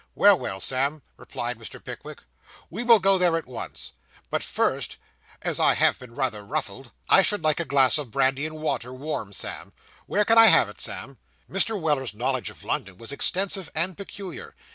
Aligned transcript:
'Well, 0.15 0.39
well, 0.39 0.59
Sam,' 0.59 1.03
replied 1.15 1.59
Mr. 1.59 1.79
Pickwick, 1.83 2.23
'we 2.71 2.81
will 2.83 2.97
go 2.97 3.19
there 3.19 3.37
at 3.37 3.45
once; 3.45 3.91
but 4.31 4.41
first, 4.41 4.97
as 5.43 5.59
I 5.59 5.75
have 5.75 5.99
been 5.99 6.15
rather 6.15 6.43
ruffled, 6.43 6.91
I 7.07 7.21
should 7.21 7.43
like 7.43 7.59
a 7.59 7.65
glass 7.65 7.99
of 7.99 8.09
brandy 8.09 8.47
and 8.47 8.55
water 8.55 8.91
warm, 8.95 9.31
Sam. 9.31 9.73
Where 10.07 10.25
can 10.25 10.39
I 10.39 10.47
have 10.47 10.69
it, 10.69 10.81
Sam?' 10.81 11.19
Mr. 11.47 11.79
Weller's 11.79 12.15
knowledge 12.15 12.49
of 12.49 12.63
London 12.63 12.97
was 12.97 13.11
extensive 13.11 13.69
and 13.75 13.95
peculiar. 13.95 14.55